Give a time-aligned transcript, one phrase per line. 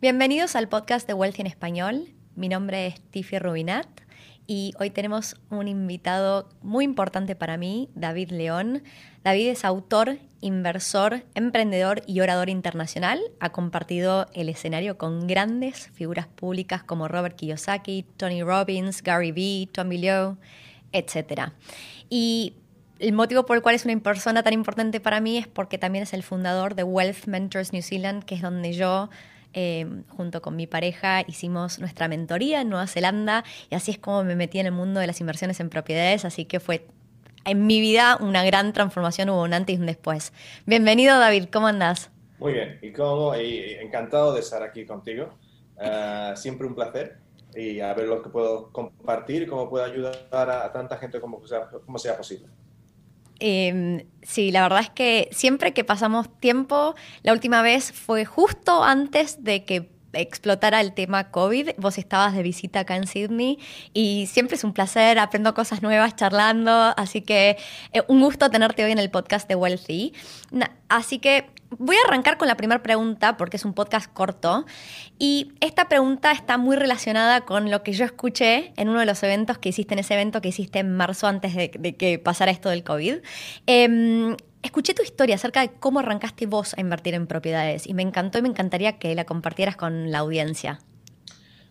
[0.00, 2.14] Bienvenidos al podcast de Wealthy en Español.
[2.36, 3.88] Mi nombre es Tiffy Rubinat
[4.46, 8.84] y hoy tenemos un invitado muy importante para mí, David León.
[9.24, 13.20] David es autor, inversor, emprendedor y orador internacional.
[13.40, 19.68] Ha compartido el escenario con grandes figuras públicas como Robert Kiyosaki, Tony Robbins, Gary Vee,
[19.72, 20.36] Tommy Lowe,
[20.92, 21.50] etc.
[22.08, 22.54] Y
[23.00, 26.04] el motivo por el cual es una persona tan importante para mí es porque también
[26.04, 29.10] es el fundador de Wealth Mentors New Zealand, que es donde yo
[29.60, 34.22] Em, junto con mi pareja hicimos nuestra mentoría en Nueva Zelanda y así es como
[34.22, 36.86] me metí en el mundo de las inversiones en propiedades, así que fue
[37.44, 40.32] en mi vida una gran transformación, hubo un antes y un después.
[40.64, 42.08] Bienvenido David, ¿cómo andás?
[42.38, 45.30] Muy bien, y, como, encantado de estar aquí contigo,
[45.82, 47.18] eh, siempre un placer
[47.52, 51.44] y a ver lo que puedo compartir y cómo puedo ayudar a, tanta gente como
[51.98, 52.46] sea posible.
[53.40, 58.82] Em, sí, la verdad es que siempre que pasamos tiempo, la última vez fue justo
[58.82, 61.70] antes de que explotara el tema COVID.
[61.78, 63.58] Vos estabas de visita acá en Sydney
[63.92, 67.56] y siempre es un placer, aprendo cosas nuevas charlando, así que
[67.92, 70.12] eh, un gusto tenerte hoy en el podcast de Wealthy.
[70.88, 74.64] así que voy a arrancar con la primera pregunta porque es un podcast corto
[75.18, 79.22] y esta pregunta está muy relacionada con lo que yo escuché en uno de los
[79.22, 82.70] eventos que hiciste en ese evento que hiciste en marzo antes de, que pasara esto
[82.70, 83.16] del COVID.
[83.66, 84.36] Em,
[84.68, 88.38] escuché tu historia acerca de cómo arrancaste vos a invertir en propiedades y me encantó
[88.38, 90.78] y me encantaría que la compartieras con la audiencia.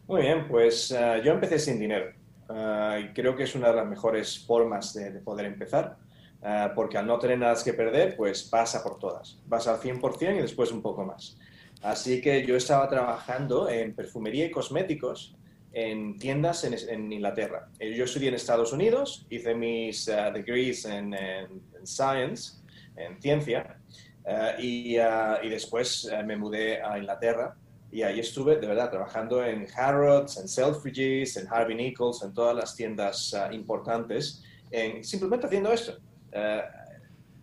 [0.07, 2.11] Muy bien, pues eh, yo empecé sin dinero
[2.49, 5.97] eh, y creo que es una de las mejores formas de poder empezar.
[6.43, 9.39] Eh, porque al no tener nada que perder, pues pasa por todas.
[9.47, 11.37] Vas al 100% y después un poco más.
[11.81, 15.35] Así que yo estaba trabajando en perfumería y cosméticos
[15.73, 17.69] en tiendas en, Inglaterra.
[17.79, 21.15] Eh, yo estudié en Estados Unidos, hice mis uh, degrees en,
[21.83, 22.57] Science,
[22.97, 23.77] en ciencia,
[24.59, 27.55] y, y, después me mudé a Inglaterra
[27.91, 32.55] y ahí estuve de verdad trabajando en Harrods, en Selfridges, en Harvey Nichols, en todas
[32.55, 35.93] las tiendas importantes, en, simplemente haciendo esto.
[36.31, 36.61] Eh,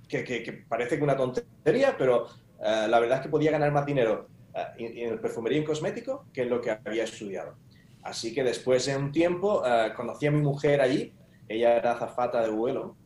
[0.08, 2.26] que, parece que una tontería, pero
[2.60, 6.26] eh, la verdad es que podía ganar más dinero eh, en, el perfumería y cosmético
[6.32, 7.56] que en lo que había estudiado.
[8.02, 9.62] Así que después de un tiempo
[9.96, 11.14] conocí a mi mujer allí,
[11.48, 12.96] ella era azafata de vuelo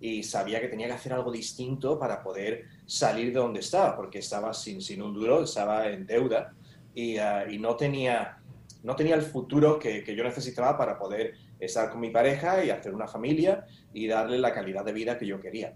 [0.00, 4.18] y sabía que tenía que hacer algo distinto para poder salir de donde estaba, porque
[4.18, 6.54] estaba sin, sin un duro, estaba en deuda
[6.94, 8.38] y, y no, tenía,
[8.82, 12.70] no tenía el futuro que, que, yo necesitaba para poder estar con mi pareja y
[12.70, 15.74] hacer una familia y darle la calidad de vida que yo quería.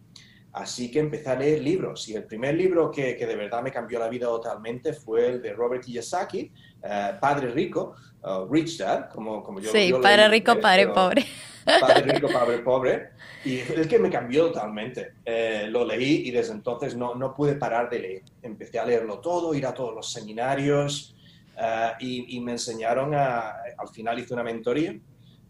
[0.52, 3.72] Así que empecé a leer libros y el primer libro que, que de verdad me
[3.72, 6.52] cambió la vida totalmente fue el de Robert Kiyosaki,
[6.82, 7.94] eh, Padre Rico,
[8.50, 11.24] Rich Dad, como, como yo Sí, Padre Rico, Padre Pobre.
[11.64, 13.10] Padre Rico, Padre Pobre.
[13.44, 15.14] Y es que me cambió totalmente.
[15.24, 18.22] Eh, lo leí y desde entonces no, no pude parar de leer.
[18.42, 21.16] Empecé a leerlo todo, ir a todos los seminarios
[21.58, 24.94] eh, y, y, me enseñaron a, al final hice una mentoría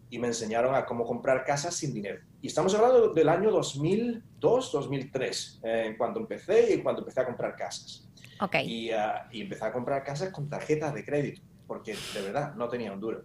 [0.09, 2.21] y me enseñaron a cómo comprar casas sin dinero.
[2.43, 7.55] Y estamos hablando del año 2002, 2003, eh, cuando empecé y cuando empecé a comprar
[7.55, 8.05] casas.
[8.37, 8.69] Okay.
[8.69, 12.67] Y, uh, y, empecé a comprar casas con tarjetas de crédito, porque de verdad no
[12.67, 13.23] tenía un duro.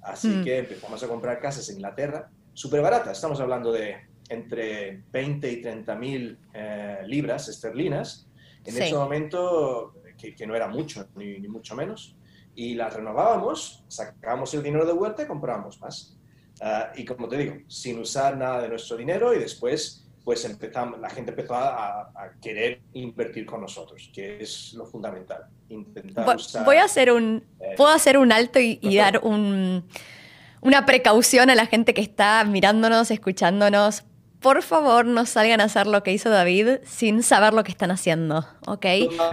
[0.00, 0.44] Así mm.
[0.44, 5.62] que empezamos a comprar casas en Inglaterra, súper baratas, estamos hablando de entre 20 y
[5.62, 8.28] 30 mil eh, libras esterlinas,
[8.64, 12.16] en ese momento, que, que, no era mucho, ni, ni mucho menos,
[12.54, 16.19] y las renovábamos, sacábamos el dinero de vuelta y comprábamos más.
[16.60, 21.00] Ah, y como te digo, sin usar nada de nuestro dinero y después pues empezamos,
[21.00, 25.46] la gente empezó a, querer invertir con nosotros, que es lo fundamental.
[25.68, 29.84] Intentar Voy a hacer un, eh, puedo hacer un alto y, dar un,
[30.60, 34.04] una precaución a la gente que está mirándonos, escuchándonos.
[34.40, 37.90] Por favor, no salgan a hacer lo que hizo David sin saber lo que están
[37.90, 38.86] haciendo, ¿ok?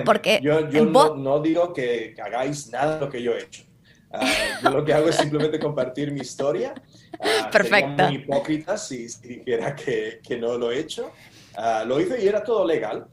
[0.04, 3.67] Porque yo, yo no, no, digo que hagáis nada de lo que yo he hecho.
[4.12, 6.74] Ah, yo lo que hago es simplemente compartir mi historia.
[7.20, 8.04] Uh, Perfecto.
[8.04, 11.12] muy hipócrita si, dijera que, que, no lo he hecho.
[11.56, 13.08] Ah, lo hice y era todo legal.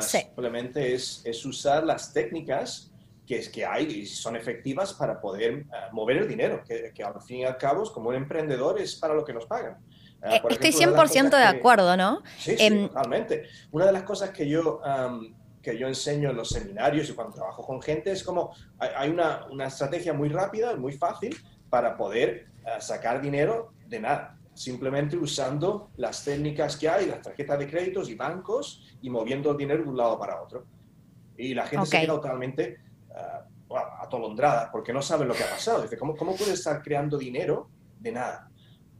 [0.00, 2.90] Simplemente es, es, usar las técnicas
[3.26, 7.20] que, es, que hay y son efectivas para poder mover el dinero, que, que, al
[7.20, 9.76] fin y al cabo, como un emprendedor, es para lo que nos pagan.
[10.22, 12.22] Eh, estoy 100% de, de, acuerdo, ¿no?
[12.38, 13.48] Sí, sí, em, totalmente.
[13.72, 14.80] Una de las cosas que yo
[15.62, 19.46] que yo enseño en los seminarios y cuando trabajo con gente es como hay una,
[19.50, 21.36] una estrategia muy rápida, muy fácil
[21.70, 27.58] para poder uh, sacar dinero de nada, simplemente usando las técnicas que hay, las tarjetas
[27.58, 30.66] de créditos y bancos y moviendo el dinero de un lado para otro.
[31.36, 32.78] Y la gente se queda totalmente
[33.08, 35.82] uh, atolondrada porque no sabe lo que ha pasado.
[35.82, 38.50] Dice, ¿cómo, cómo puedes estar creando dinero de nada?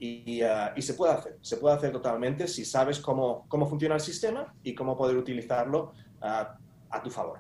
[0.05, 3.95] Y, uh, y, se puede hacer, se puede hacer totalmente si sabes cómo, cómo funciona
[3.95, 7.39] el sistema y cómo poder utilizarlo a tu favor.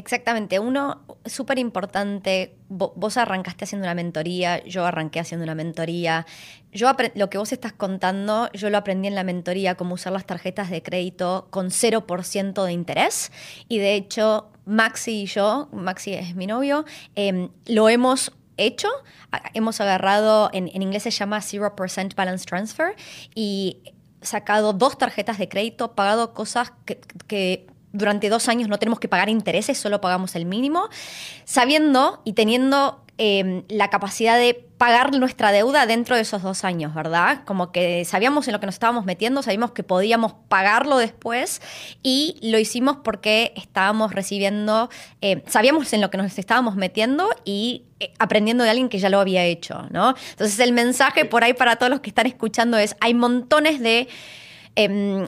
[0.00, 0.58] Exactamente.
[0.58, 6.26] Uno, súper importante, vos arrancaste haciendo una mentoría, yo arranqué haciendo una mentoría.
[6.72, 10.24] Yo lo que vos estás contando, yo lo aprendí en la mentoría, cómo usar las
[10.24, 13.30] tarjetas de crédito con 0% de interés.
[13.68, 18.32] Y de hecho, Maxi y yo, Maxi es mi novio, em, lo hemos
[18.64, 18.88] hecho.
[19.54, 22.94] Hemos agarrado, en, inglés se llama 0% Balance Transfer,
[23.34, 23.78] y
[24.22, 26.72] sacado dos tarjetas de crédito, pagado cosas
[27.26, 30.88] que durante dos años no tenemos que pagar intereses, solo pagamos el mínimo,
[31.44, 36.94] sabiendo y teniendo em, la capacidad de pagar nuestra deuda dentro de esos dos años,
[36.94, 37.42] ¿verdad?
[37.44, 41.60] Como que sabíamos en lo que nos estábamos metiendo, sabíamos que podíamos pagarlo después
[42.02, 44.88] y lo hicimos porque estábamos recibiendo,
[45.20, 49.10] eh, sabíamos en lo que nos estábamos metiendo y eh, aprendiendo de alguien que ya
[49.10, 50.14] lo había hecho, ¿no?
[50.30, 54.08] Entonces el mensaje por ahí para todos los que están escuchando es, hay montones de...
[54.76, 55.26] Em,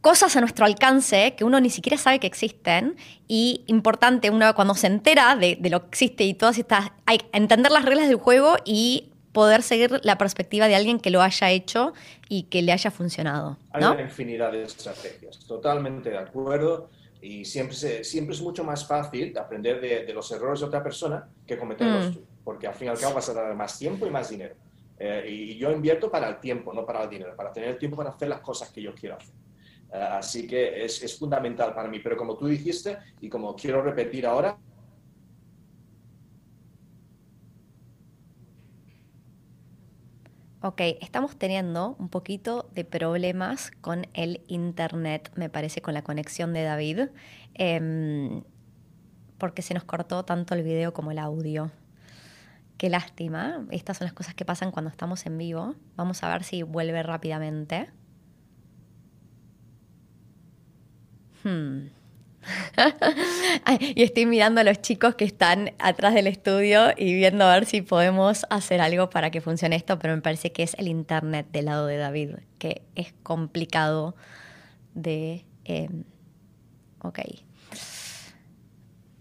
[0.00, 2.96] cosas a nuestro alcance que uno ni siquiera sabe que existen
[3.26, 7.72] y importante, uno cuando se entera de, lo que existe y todas estas, hay entender
[7.72, 11.92] las reglas del juego y poder seguir la perspectiva de alguien que lo haya hecho
[12.28, 13.56] y que le haya funcionado.
[13.70, 16.90] Hay una infinidad de estrategias, totalmente de acuerdo.
[17.20, 21.58] Y siempre, siempre es mucho más fácil aprender de, los errores de otra persona que
[21.58, 22.12] cometerlos mm.
[22.12, 24.54] tú, porque al fin y al cabo vas a dar más tiempo y más dinero.
[25.00, 27.96] Eh, y yo invierto para el tiempo, no para el dinero, para tener el tiempo
[27.96, 29.34] para hacer las cosas que yo quiero hacer.
[29.92, 32.00] Eh, así que es, es fundamental para mí.
[32.00, 34.58] Pero como tú dijiste y como quiero repetir ahora,
[40.60, 46.52] Ok, estamos teniendo un poquito de problemas con el internet, me parece, con la conexión
[46.52, 47.00] de David,
[47.54, 48.42] em,
[49.38, 51.70] porque se nos cortó tanto el video como el audio.
[52.76, 55.74] Qué lástima, estas son las cosas que pasan cuando estamos en vivo.
[55.96, 57.90] Vamos a ver si vuelve rápidamente.
[61.44, 61.88] Hmm.
[63.94, 67.66] y estoy mirando a los chicos que están atrás del estudio y viendo a ver
[67.66, 71.46] si podemos hacer algo para que funcione esto, pero me parece que es el internet
[71.52, 74.14] del lado de David, que es complicado
[74.94, 75.44] de...
[75.64, 76.04] Em,
[77.02, 77.18] ok.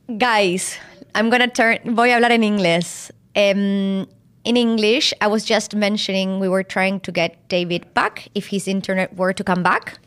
[0.07, 0.79] Guys,
[1.13, 3.11] I'm gonna turn, voy a hablar en inglés.
[3.35, 4.07] Um,
[4.45, 8.67] in English, I was just mentioning we were trying to get David back if his
[8.67, 9.99] internet were to come back.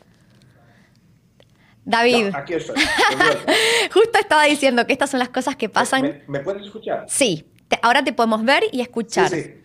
[1.85, 2.31] David.
[2.33, 2.75] aquí estoy.
[3.93, 6.23] Justo estaba diciendo que estas son las cosas que pasan.
[6.27, 7.05] ¿Me, puedes escuchar?
[7.07, 7.45] Sí.
[7.81, 9.29] ahora te podemos ver y escuchar.
[9.29, 9.61] Sí, sí.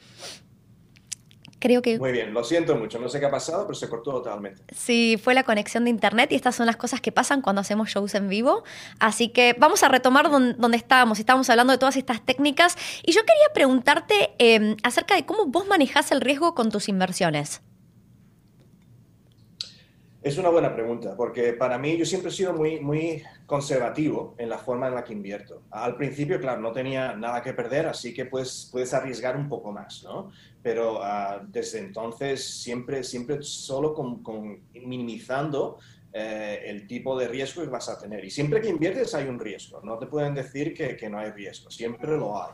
[1.58, 1.98] Creo que...
[1.98, 4.62] Muy bien, lo siento mucho, no sé qué ha pasado, pero se cortó totalmente.
[4.74, 7.88] Sí, fue la conexión de internet y estas son las cosas que pasan cuando hacemos
[7.88, 8.62] shows en vivo.
[8.98, 11.18] Así que vamos a retomar donde, estábamos.
[11.18, 15.66] Estábamos hablando de todas estas técnicas y yo quería preguntarte em, acerca de cómo vos
[15.66, 17.62] manejás el riesgo con tus inversiones.
[20.26, 24.48] Es una buena pregunta, porque para mí yo siempre he sido muy, muy conservativo en
[24.48, 25.62] la forma en la que invierto.
[25.70, 29.70] Al principio, claro, no tenía nada que perder, así que puedes, puedes arriesgar un poco
[29.70, 30.32] más, ¿no?
[30.64, 34.20] Pero ah, desde entonces siempre, siempre solo con,
[34.74, 35.78] minimizando
[36.12, 38.24] eh, el tipo de riesgo que vas a tener.
[38.24, 41.30] Y siempre que inviertes hay un riesgo, no te pueden decir que, que no hay
[41.30, 42.52] riesgo, siempre lo hay,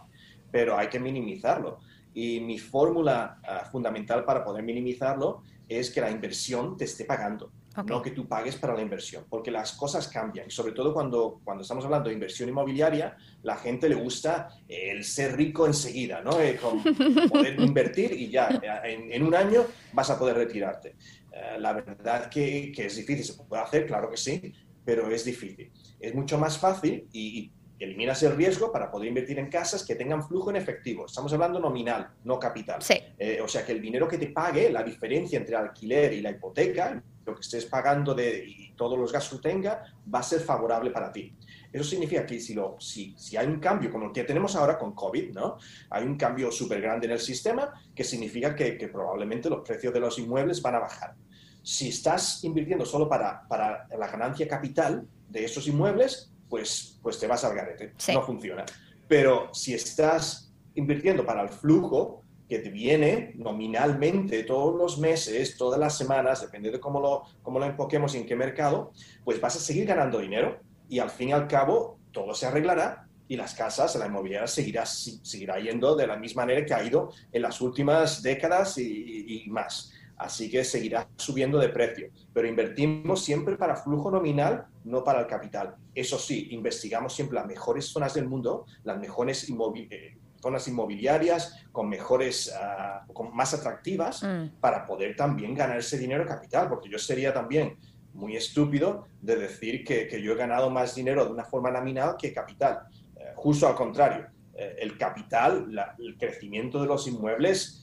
[0.50, 1.78] pero hay que minimizarlo.
[2.12, 7.50] Y mi fórmula ah, fundamental para poder minimizarlo es que la inversión te esté pagando
[7.86, 10.46] no que tú pagues para la inversión, porque las cosas cambian.
[10.48, 15.04] Y sobre todo cuando, cuando estamos hablando de inversión inmobiliaria, la gente le gusta el
[15.04, 16.40] ser rico enseguida, ¿no?
[16.40, 16.82] Eh, con
[17.30, 18.49] poder invertir y ya,
[18.85, 20.97] en, en, un año vas a poder retirarte.
[21.32, 24.52] Eh, la verdad que, que, es difícil, se puede hacer, claro que sí,
[24.85, 25.70] pero es difícil.
[25.99, 27.50] Es mucho más fácil y,
[27.82, 31.06] eliminas el riesgo para poder invertir en casas que tengan flujo en efectivo.
[31.06, 32.80] Estamos hablando nominal, no capital.
[33.18, 36.20] Eh, o sea, que el dinero que te pague, la diferencia entre el alquiler y
[36.20, 40.22] la hipoteca, lo que estés pagando de, y todos los gastos que tenga, va a
[40.22, 41.34] ser favorable para ti.
[41.72, 44.78] Eso significa que si, lo, si, si hay un cambio como el que tenemos ahora
[44.78, 45.56] con COVID, ¿no?
[45.90, 49.94] hay un cambio súper grande en el sistema que significa que, que, probablemente los precios
[49.94, 51.14] de los inmuebles van a bajar.
[51.62, 57.26] Si estás invirtiendo solo para, para la ganancia capital de esos inmuebles, pues, pues te
[57.26, 57.94] vas al garete.
[58.12, 58.66] No funciona.
[59.09, 65.80] Pero si estás invirtiendo para el flujo, que te viene nominalmente todos los meses, todas
[65.80, 68.92] las semanas, depende de cómo lo, cómo lo enfoquemos y en qué mercado,
[69.25, 73.09] pues vas a seguir ganando dinero y al fin y al cabo todo se arreglará
[73.28, 77.12] y las casas, la inmobiliaria seguirá, seguirá yendo de la misma manera que ha ido
[77.32, 79.90] en las últimas décadas y, y más.
[80.23, 82.11] Así que seguirá subiendo de precio.
[82.33, 85.76] Pero invertimos siempre para flujo nominal, no para el capital.
[85.95, 91.88] Eso sí, investigamos siempre las mejores zonas del mundo, las mejores inmobiliarias zonas inmobiliarias con
[91.88, 94.59] mejores, uh, con más atractivas mm.
[94.61, 97.76] para poder también ganar ese dinero capital, porque yo sería también
[98.12, 102.17] muy estúpido de decir que, que yo he ganado más dinero de una forma nominal
[102.19, 102.81] que capital.
[103.17, 107.81] Eh, justo al contrario, eh, el capital, el crecimiento de los inmuebles eh,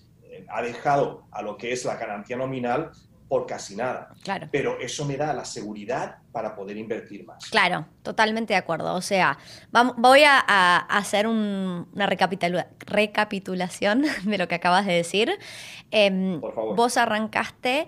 [0.50, 2.92] ha dejado a lo que es la ganancia nominal
[3.28, 4.10] por casi nada.
[4.24, 4.48] Claro.
[4.52, 7.46] Pero eso me da la seguridad para poder invertir más.
[7.50, 8.96] Claro, totalmente de acuerdo.
[8.96, 9.38] O sea,
[9.72, 10.40] vamos, voy a,
[10.90, 15.38] hacer una recapitulación de lo que acabas de decir.
[15.92, 16.76] Em, por favor.
[16.76, 17.88] Vos arrancaste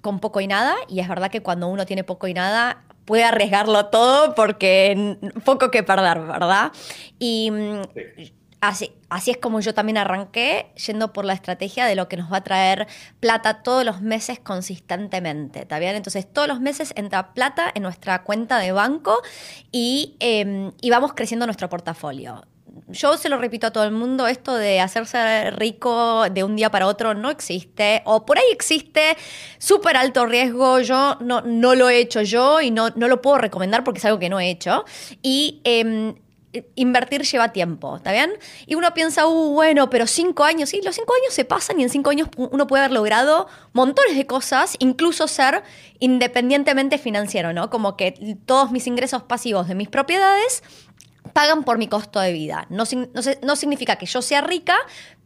[0.00, 3.24] con poco y nada, y es verdad que cuando uno tiene poco y nada, puede
[3.24, 6.72] arriesgarlo todo porque poco que perder, ¿verdad?
[7.18, 7.82] Y mm,
[8.60, 12.32] así, así es como yo también arranqué, yendo por la estrategia de lo que nos
[12.32, 12.86] va a traer
[13.20, 15.96] plata todos los meses consistentemente, ¿está bien?
[15.96, 19.20] Entonces todos los meses entra plata en nuestra cuenta de banco
[19.72, 22.42] y, em, y vamos creciendo nuestro portafolio
[22.88, 26.70] yo se lo repito a todo el mundo, esto de hacerse rico de un día
[26.70, 29.16] para otro no existe, o por ahí existe
[29.58, 33.38] súper alto riesgo, yo no, no lo he hecho yo y no, no lo puedo
[33.38, 34.84] recomendar porque es algo que no he hecho.
[35.22, 36.14] Y em,
[36.74, 38.32] invertir lleva tiempo, ¿está bien?
[38.66, 41.84] Y uno piensa, uh, bueno, pero cinco años, sí, los cinco años se pasan y
[41.84, 45.62] en cinco años uno puede haber logrado montones de cosas, incluso ser
[46.00, 47.70] independientemente financiero, ¿no?
[47.70, 50.62] Como que todos mis ingresos pasivos de mis propiedades
[51.32, 52.66] pagan por mi costo de vida.
[52.70, 52.84] No,
[53.42, 54.76] no, significa que yo sea rica,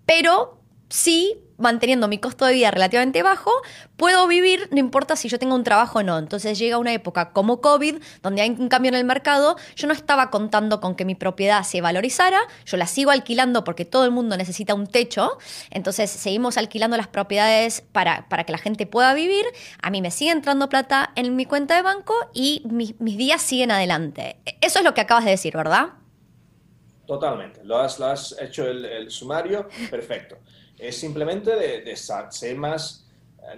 [0.07, 0.59] pero
[0.95, 3.51] sí, manteniendo mi costo de vida relativamente bajo,
[3.97, 6.19] puedo vivir, no importa si yo tengo un trabajo o no.
[6.19, 9.93] Entonces llega una época como COVID, donde hay un cambio en el mercado, yo no
[9.93, 14.13] estaba contando con que mi propiedad se valorizara, yo la sigo alquilando porque todo el
[14.13, 15.37] mundo necesita un techo,
[15.71, 19.45] entonces seguimos alquilando las propiedades para, para que la gente pueda vivir,
[19.83, 23.73] a mí me sigue entrando plata en mi cuenta de banco y mis días siguen
[23.73, 24.37] adelante.
[24.61, 25.95] Eso es lo que acabas de decir, ¿verdad?
[27.07, 30.39] Totalmente, lo has, lo has hecho el, sumario, perfecto.
[30.79, 33.07] Es simplemente de, ser más,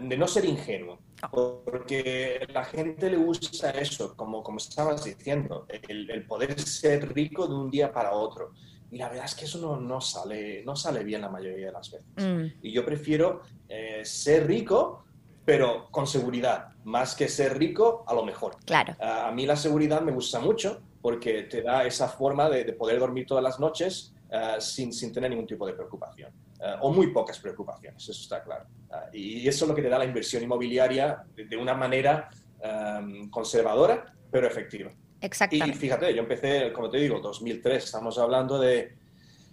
[0.01, 0.99] de no ser ingenuo,
[1.31, 7.55] porque la gente le gusta eso, como, como estabas diciendo, el, poder ser rico de
[7.55, 8.53] un día para otro.
[8.91, 11.73] Y la verdad es que eso no, no sale, no sale bien la mayoría de
[11.73, 12.07] las veces.
[12.17, 12.59] Mm.
[12.63, 15.05] Y yo prefiero eh, ser rico,
[15.45, 18.57] pero con seguridad, más que ser rico a lo mejor.
[18.65, 18.95] Claro.
[19.01, 23.27] a mí la seguridad me gusta mucho porque te da esa forma de, poder dormir
[23.27, 27.39] todas las noches eh, sin, sin, tener ningún tipo de preocupación, eh, o muy pocas
[27.39, 28.67] preocupaciones, eso está claro.
[29.13, 32.29] Eh, y eso es lo que te da la inversión inmobiliaria de, una manera
[32.61, 34.93] em, conservadora, pero efectiva.
[35.21, 35.77] Exactamente.
[35.77, 38.95] Y fíjate, yo empecé, como te digo, 2003, estamos hablando de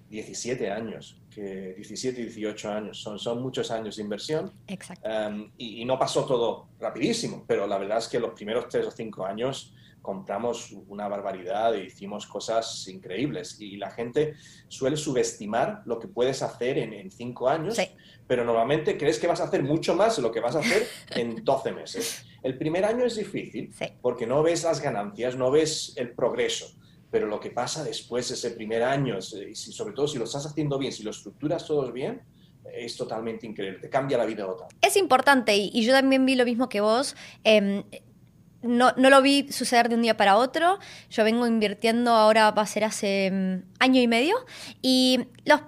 [0.09, 4.53] 17 años, que 17, 18 años, son, son muchos años de inversión.
[4.67, 5.09] Exacto.
[5.09, 8.87] Em, y, y, no pasó todo rapidísimo, pero la verdad es que los primeros 3
[8.87, 13.59] o 5 años compramos una barbaridad e hicimos cosas increíbles.
[13.59, 14.35] Y la gente
[14.67, 17.79] suele subestimar lo que puedes hacer en, cinco años,
[18.27, 20.85] pero normalmente crees que vas a hacer mucho más de lo que vas a hacer
[21.15, 22.25] en 12 meses.
[22.43, 26.67] El primer año es difícil porque no ves las ganancias, no ves el progreso.
[27.09, 30.77] Pero lo que pasa después, ese primer año, y sobre todo si lo estás haciendo
[30.77, 32.21] bien, si lo estructuras todos bien,
[32.73, 34.67] es totalmente increíble, te cambia la vida total.
[34.81, 37.15] Es importante, y, yo también vi lo mismo que vos.
[37.43, 37.83] Em,
[38.63, 40.79] no, no, lo vi suceder de un día para otro.
[41.09, 44.35] Yo vengo invirtiendo ahora, va a ser hace mm, año y medio.
[44.81, 45.61] Y los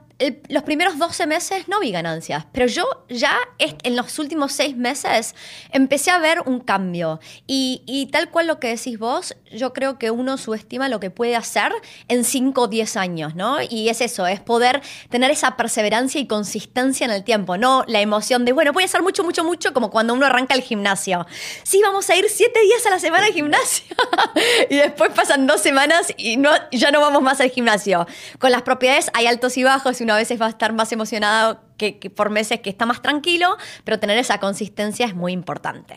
[0.47, 5.35] los primeros 12 meses no vi ganancias, pero yo ya en los últimos 6 meses
[5.71, 7.19] empecé a ver un cambio.
[7.47, 11.35] Y, tal cual lo que decís vos, yo creo que uno subestima lo que puede
[11.35, 11.71] hacer
[12.07, 13.57] en 5 o 10 años, ¿no?
[13.61, 17.99] Y es eso, es poder tener esa perseverancia y consistencia en el tiempo, no la
[17.99, 21.25] emoción de, bueno, voy a hacer mucho, mucho, mucho, como cuando uno arranca el gimnasio.
[21.63, 23.95] Sí, vamos a ir 7 días a la semana al gimnasio.
[24.69, 28.07] y después pasan 2 semanas y no, ya no vamos más al gimnasio.
[28.39, 31.59] Con las propiedades hay altos y bajos uno a veces va a estar más emocionado
[31.77, 35.95] que, por meses que está más tranquilo, pero tener esa consistencia es muy importante.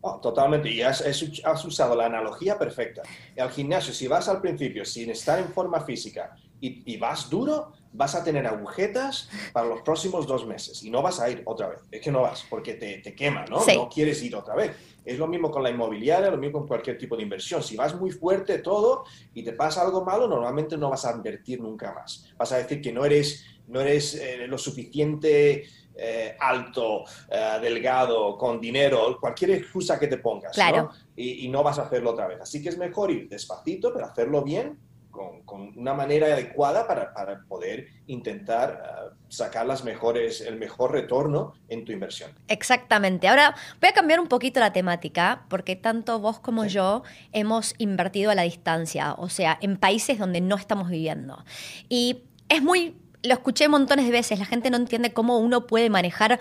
[0.00, 3.02] Oh, totalmente, y has, has, usado la analogía perfecta.
[3.38, 8.14] Al gimnasio, si vas al principio sin estar en forma física y, vas duro, vas
[8.14, 11.80] a tener agujetas para los próximos dos meses y no vas a ir otra vez.
[11.90, 13.64] Es que no vas porque te, te quema, ¿no?
[13.64, 14.76] No quieres ir otra vez.
[15.04, 17.62] Es lo mismo con la inmobiliaria, lo mismo con cualquier tipo de inversión.
[17.62, 19.04] Si vas muy fuerte todo
[19.34, 22.30] y te pasa algo malo, normalmente no vas a invertir nunca más.
[22.36, 25.64] Vas a decir que no eres, no eres eh, lo suficiente
[25.94, 30.52] eh, alto, eh, delgado, con dinero, cualquier excusa que te pongas.
[30.52, 30.90] Claro.
[31.16, 32.40] Y, y no vas a hacerlo otra vez.
[32.40, 34.78] Así que es mejor ir despacito, pero hacerlo bien
[35.44, 41.54] con, una manera adecuada para, para poder intentar ah, sacar las mejores, el mejor retorno
[41.68, 42.30] en tu inversión.
[42.48, 43.28] Exactamente.
[43.28, 48.30] Ahora voy a cambiar un poquito la temática, porque tanto vos como yo hemos invertido
[48.30, 51.44] a la distancia, o sea, en países donde no estamos viviendo.
[51.88, 55.90] Y es muy, lo escuché montones de veces, la gente no entiende cómo uno puede
[55.90, 56.38] manejar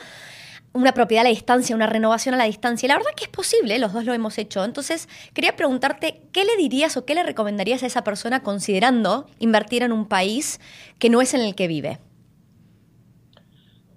[0.78, 2.86] una propiedad a la distancia, una renovación a la distancia.
[2.86, 4.64] Y la verdad que es posible, los dos lo hemos hecho.
[4.64, 9.84] Entonces, quería preguntarte, ¿qué le dirías o qué le recomendarías a esa persona considerando invertir
[9.84, 10.60] en un país
[11.00, 12.00] que no es en el que vive?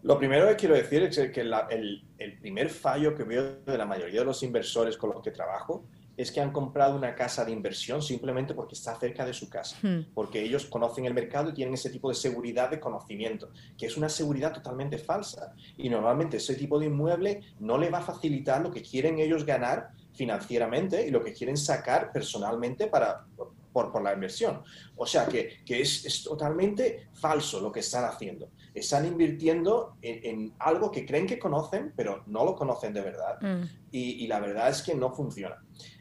[0.03, 3.85] Lo primero que quiero decir es que el, el primer fallo que veo de la
[3.85, 5.85] mayoría de los inversores con los que trabajo
[6.21, 9.77] es que han comprado una casa de inversión simplemente porque está cerca de su casa,
[9.83, 10.13] hmm.
[10.15, 13.97] porque ellos conocen el mercado y tienen ese tipo de seguridad de conocimiento, que es
[13.97, 15.55] una seguridad totalmente falsa.
[15.77, 19.47] Y normalmente ese tipo de inmueble no le va a facilitar lo que quieren ellos
[19.47, 23.25] ganar financieramente y lo que quieren sacar personalmente para,
[23.73, 24.63] por, la inversión.
[24.97, 28.51] O sea que, es, totalmente falso lo que están haciendo.
[28.75, 33.39] Están invirtiendo en, algo que creen que conocen, pero no lo conocen de verdad.
[33.41, 33.65] Hmm.
[33.91, 35.57] y la verdad es que no funciona.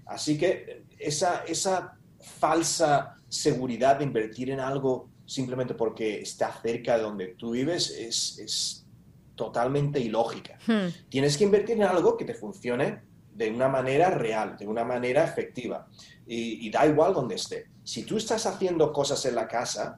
[0.09, 7.03] Así que esa, esa falsa seguridad de invertir en algo simplemente porque está cerca de
[7.03, 8.85] donde tú vives es,
[9.35, 10.59] totalmente ilógica.
[10.67, 10.89] Hmm.
[11.07, 15.23] Tienes que invertir en algo que te funcione de una manera real, de una manera
[15.23, 15.87] efectiva.
[16.31, 17.65] Y, da igual donde esté.
[17.83, 19.97] Si tú estás haciendo cosas en la casa,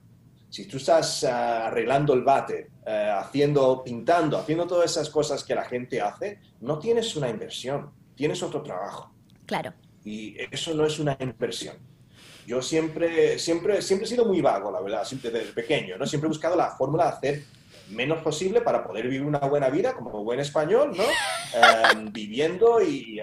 [0.49, 5.53] si tú estás ah, arreglando el bate, ah, haciendo, pintando, haciendo todas esas cosas que
[5.53, 9.13] la gente hace, no tienes una inversión, tienes otro trabajo.
[9.45, 9.73] Claro.
[10.05, 11.75] Y eso no es una inversión.
[12.47, 16.07] Yo siempre, siempre, siempre he sido muy vago, la verdad, siempre desde pequeño, ¿no?
[16.07, 17.43] Siempre he buscado la fórmula de hacer
[17.91, 21.03] menos posible para poder vivir una buena vida como buen español, ¿no?
[21.03, 23.21] Em, viviendo y,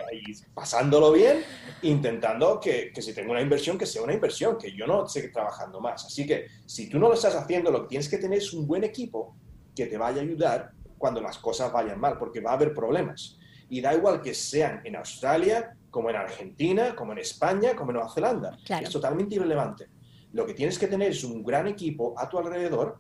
[0.55, 1.43] pasándolo bien,
[1.83, 5.31] intentando que, que, si tengo una inversión, que sea una inversión, que yo no siga
[5.33, 6.05] trabajando más.
[6.05, 8.67] Así que si tú no lo estás haciendo, lo que tienes que tener es un
[8.67, 9.37] buen equipo
[9.75, 13.39] que te vaya a ayudar cuando las cosas vayan mal, porque va a haber problemas.
[13.71, 17.97] Y da igual que sean en Australia, como en Argentina, como en España, como en
[17.97, 18.59] Nueva Zelanda.
[18.81, 19.89] Es totalmente irrelevante.
[20.33, 22.99] Lo que tienes que tener es un gran equipo a tu alrededor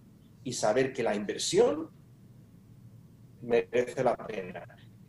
[0.48, 1.90] y saber que la inversión
[3.42, 4.64] merece la pena,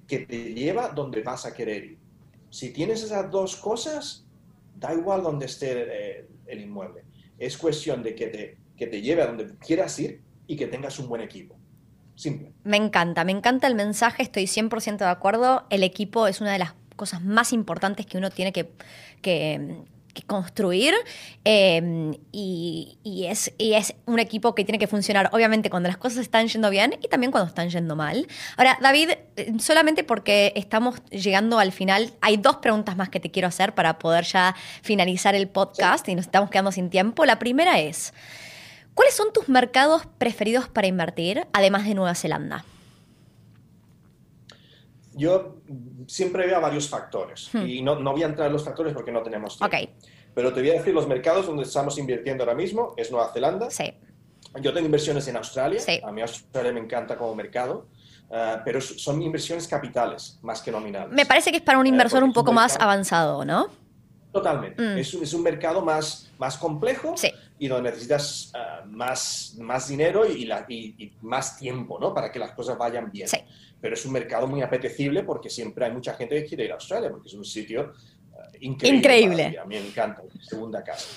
[0.06, 1.98] que te lleva donde vas a querer ir.
[2.50, 4.28] Si tienes esas dos cosas,
[4.76, 7.06] da igual donde esté eh, el, inmueble.
[7.38, 11.00] Es cuestión de que te, que te lleve a donde quieras ir y que tengas
[11.00, 11.58] un buen equipo.
[12.16, 12.52] Simple.
[12.66, 15.66] Me encanta, me encanta el mensaje, estoy 100% de acuerdo.
[15.70, 19.86] El equipo es una de las cosas más importantes que uno tiene que,
[20.28, 20.94] construir
[21.44, 26.48] em, y, es, es un equipo que tiene que funcionar obviamente cuando las cosas están
[26.48, 28.28] yendo bien y también cuando están yendo mal.
[28.58, 33.32] Ahora, David, eh, solamente porque estamos llegando al final, hay dos preguntas más que te
[33.32, 37.26] quiero hacer para poder ya finalizar el podcast y nos estamos quedando sin tiempo.
[37.26, 38.14] La primera es,
[38.94, 42.66] ¿cuáles son tus mercados preferidos para invertir, además de Nueva Zelanda?
[45.20, 45.58] Yo
[46.08, 47.68] siempre veo varios factores hmm.
[47.68, 49.92] y no, no, voy a entrar en los factores porque no tenemos tiempo.
[50.34, 53.70] Pero te voy a decir los mercados donde estamos invirtiendo ahora mismo es Nueva Zelanda.
[53.70, 53.94] Sí.
[54.62, 55.82] Yo tengo inversiones en Australia.
[56.04, 57.88] A mí Australia me encanta como mercado.
[58.32, 61.12] Ah, pero son inversiones capitales más que nominales.
[61.12, 63.70] Me parece que es para un eh, inversor un poco más avanzado, ¿no?
[64.32, 64.82] Totalmente.
[64.82, 64.98] Mm.
[64.98, 67.16] Es, es, un mercado más, más complejo
[67.58, 72.14] y donde necesitas ah, más, más dinero y, la, y, más tiempo ¿no?
[72.14, 73.28] para que las cosas vayan bien.
[73.28, 73.40] Sí
[73.82, 76.76] pero es un mercado muy apetecible porque siempre hay mucha gente que quiere ir a
[76.76, 77.94] Australia, porque es un sitio
[78.54, 79.58] eh, increíble.
[79.58, 81.08] A mí me encanta, segunda casa.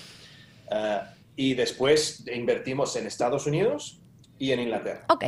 [0.71, 1.01] Eh,
[1.37, 4.01] y después invertimos en Estados Unidos
[4.39, 5.05] y en Inglaterra.
[5.09, 5.25] Ok.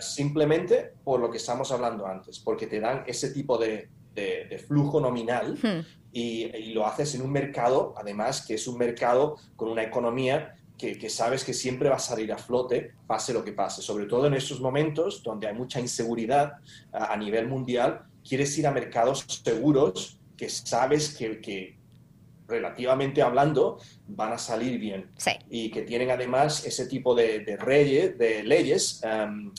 [0.00, 5.00] Simplemente por lo que estamos hablando antes, porque te dan ese tipo de, de, flujo
[5.00, 6.01] nominal hmm.
[6.12, 10.56] Y, y, lo haces en un mercado, además, que es un mercado con una economía
[10.90, 13.82] que, sabes que siempre va a salir a flote, pase lo que pase.
[13.82, 16.54] Sobre todo en estos momentos donde hay mucha inseguridad
[16.92, 21.76] a, nivel mundial, quieres ir a mercados seguros que sabes que,
[22.48, 25.10] relativamente hablando, van a salir bien.
[25.48, 29.52] Y que tienen además ese tipo de, reyes, de leyes, em,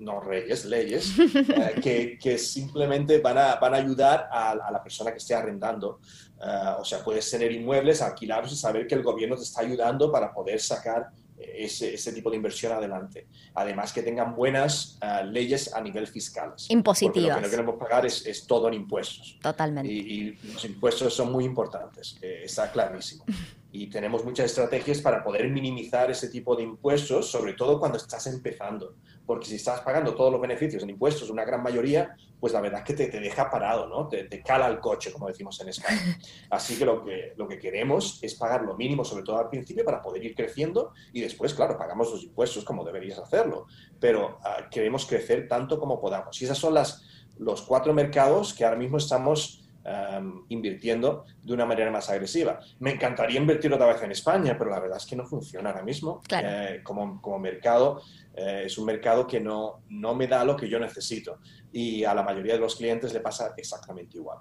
[0.00, 5.12] no reyes, leyes, eh, que, simplemente van a, van a ayudar a, a, la persona
[5.12, 6.00] que esté arrendando
[6.40, 10.10] Ah, o sea, puedes tener inmuebles, alquilarlos y saber que el gobierno te está ayudando
[10.10, 13.26] para poder sacar ese, ese tipo de inversión adelante.
[13.54, 16.54] Además, que tengan buenas ah, leyes a nivel fiscal.
[16.68, 17.28] Impositivas.
[17.28, 19.38] lo que no queremos pagar es, es todo en impuestos.
[19.42, 19.92] Totalmente.
[19.92, 23.24] Y, los impuestos son muy importantes, eh, está clarísimo.
[23.72, 28.26] y tenemos muchas estrategias para poder minimizar ese tipo de impuestos, sobre todo cuando estás
[28.26, 28.94] empezando.
[29.24, 32.80] Porque si estás pagando todos los beneficios en impuestos, una gran mayoría, pues la verdad
[32.80, 34.08] es que te, te deja parado, ¿no?
[34.08, 36.18] Te, te, cala el coche, como decimos en España.
[36.50, 39.84] Así que lo, que lo que queremos es pagar lo mínimo, sobre todo al principio,
[39.84, 43.66] para poder ir creciendo y después, claro, pagamos los impuestos como deberías hacerlo.
[44.00, 46.40] Pero uh, queremos crecer tanto como podamos.
[46.42, 47.04] Y esas son las,
[47.38, 52.60] los cuatro mercados que ahora mismo estamos um, invirtiendo de una manera más agresiva.
[52.78, 55.82] Me encantaría invertir otra vez en España, pero la verdad es que no funciona ahora
[55.82, 56.22] mismo.
[56.30, 58.02] Eh, como, como, mercado,
[58.34, 61.38] eh, es un mercado que no, no me da lo que yo necesito
[61.72, 64.38] y a la mayoría de los clientes le pasa exactamente igual.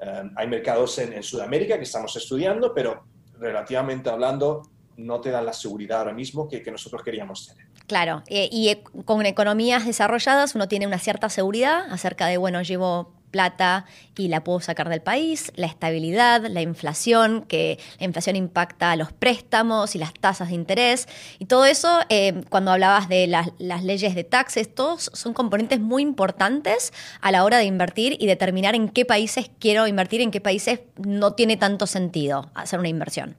[0.00, 3.04] Um, hay mercados en, en Sudamérica que estamos estudiando, pero
[3.38, 4.62] relativamente hablando,
[4.98, 7.66] no te dan la seguridad ahora mismo que, que nosotros queríamos tener.
[7.86, 12.60] Claro, eh, y eh, con economías desarrolladas uno tiene una cierta seguridad acerca de, bueno,
[12.62, 13.86] llevo plata
[14.16, 19.12] y la puedo sacar del país, la estabilidad, la inflación, que la inflación impacta los
[19.12, 21.08] préstamos y las tasas de interés.
[21.38, 26.02] Y todo eso, eh, cuando hablabas de las, leyes de taxes, todos son componentes muy
[26.02, 30.40] importantes a la hora de invertir y determinar en qué países quiero invertir, en qué
[30.40, 33.36] países no tiene tanto sentido hacer una inversión.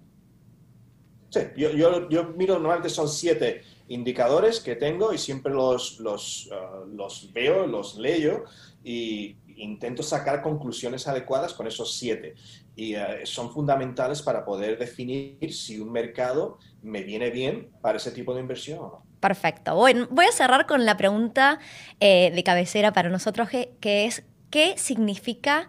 [1.29, 6.87] Sí, yo, yo, miro, normalmente son siete indicadores que tengo y siempre los, los, uh,
[6.95, 8.45] los veo, los leo
[8.83, 12.35] y intento sacar conclusiones adecuadas con esos siete.
[12.75, 18.11] Y uh, son fundamentales para poder definir si un mercado me viene bien para ese
[18.11, 19.03] tipo de inversión o no.
[19.19, 19.75] Perfecto.
[19.75, 21.59] Bueno, voy a cerrar con la pregunta
[21.99, 25.67] eh, de cabecera para nosotros, que, que es, ¿qué significa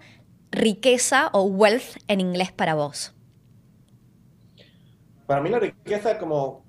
[0.52, 3.12] riqueza o wealth en inglés para vos?
[5.26, 6.64] Para mí la riqueza, como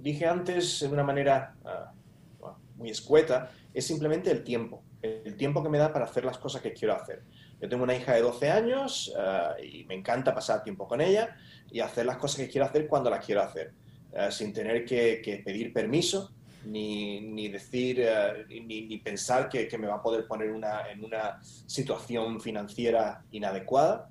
[0.00, 5.68] dije antes de una manera uh, muy escueta, es simplemente el tiempo, el tiempo que
[5.68, 7.22] me da para hacer las cosas que quiero hacer.
[7.60, 11.36] Yo tengo una hija de 12 años uh, y me encanta pasar tiempo con ella
[11.70, 13.72] y hacer las cosas que quiero hacer cuando las quiero hacer,
[14.12, 16.32] uh, sin tener que, pedir permiso
[16.64, 18.04] ni, decir
[18.48, 23.22] ni, ni, pensar que, que, me va a poder poner una, en una situación financiera
[23.30, 24.10] inadecuada.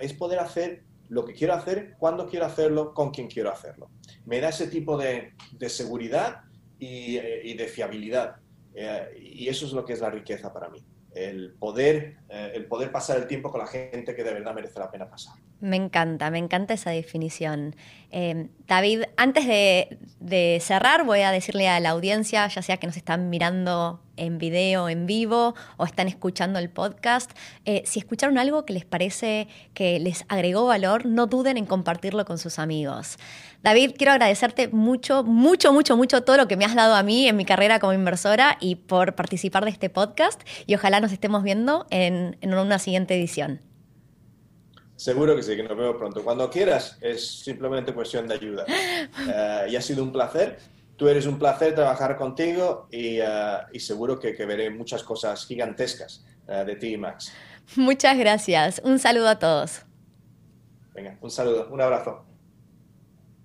[0.00, 3.90] es poder hacer lo que quiero hacer, cuando quiero hacerlo, con quién quiero hacerlo.
[4.24, 5.32] Me da ese tipo de,
[5.68, 6.42] seguridad
[6.80, 8.36] eh, y, de fiabilidad.
[8.78, 10.84] Eh, y eso es lo que es la riqueza para mí.
[11.12, 14.78] El poder, eh, el poder pasar el tiempo con la gente que de verdad merece
[14.78, 15.34] la pena pasar.
[15.58, 17.76] Me encanta, me encanta esa definición.
[18.10, 22.98] Eh, David, antes de, cerrar, voy a decirle a la audiencia, ya sea que nos
[22.98, 27.30] están mirando en video, en vivo, o están escuchando el podcast,
[27.64, 32.26] eh, si escucharon algo que les parece que les agregó valor, no duden en compartirlo
[32.26, 33.16] con sus amigos.
[33.62, 37.28] David, quiero agradecerte mucho, mucho, mucho, mucho todo lo que me has dado a mí
[37.28, 40.42] en mi carrera como inversora y por participar de este podcast.
[40.66, 43.60] Y ojalá nos estemos viendo en, en una siguiente edición.
[44.96, 46.24] Seguro que sí, que nos vemos pronto.
[46.24, 48.64] Cuando quieras, es simplemente cuestión de ayuda.
[48.66, 50.58] Uh, y ha sido un placer.
[50.96, 55.46] Tú eres un placer trabajar contigo y, uh, y seguro que, que, veré muchas cosas
[55.46, 57.32] gigantescas uh, de ti, Max.
[57.76, 58.80] Muchas gracias.
[58.82, 59.82] Un saludo a todos.
[60.94, 62.25] Venga, un saludo, un abrazo.